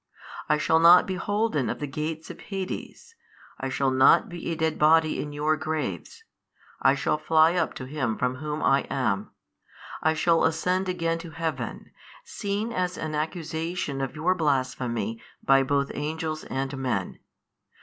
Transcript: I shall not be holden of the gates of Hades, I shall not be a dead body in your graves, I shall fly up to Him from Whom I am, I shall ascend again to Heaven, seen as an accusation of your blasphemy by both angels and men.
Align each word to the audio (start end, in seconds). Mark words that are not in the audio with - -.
I 0.49 0.57
shall 0.57 0.79
not 0.79 1.05
be 1.05 1.13
holden 1.13 1.69
of 1.69 1.77
the 1.77 1.85
gates 1.85 2.31
of 2.31 2.39
Hades, 2.39 3.13
I 3.59 3.69
shall 3.69 3.91
not 3.91 4.29
be 4.29 4.49
a 4.49 4.55
dead 4.55 4.79
body 4.79 5.21
in 5.21 5.31
your 5.31 5.55
graves, 5.57 6.23
I 6.81 6.95
shall 6.95 7.19
fly 7.19 7.53
up 7.53 7.75
to 7.75 7.85
Him 7.85 8.17
from 8.17 8.37
Whom 8.37 8.63
I 8.63 8.87
am, 8.89 9.29
I 10.01 10.15
shall 10.15 10.43
ascend 10.43 10.89
again 10.89 11.19
to 11.19 11.29
Heaven, 11.29 11.91
seen 12.23 12.73
as 12.73 12.97
an 12.97 13.13
accusation 13.13 14.01
of 14.01 14.15
your 14.15 14.33
blasphemy 14.33 15.21
by 15.43 15.61
both 15.61 15.91
angels 15.93 16.45
and 16.45 16.75
men. 16.79 17.19